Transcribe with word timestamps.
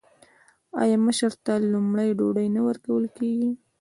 آیا 0.81 0.97
مشر 1.05 1.31
ته 1.45 1.53
لومړی 1.73 2.09
ډوډۍ 2.19 2.47
نه 2.55 2.61
ورکول 2.67 3.05
کیږي؟ 3.17 3.51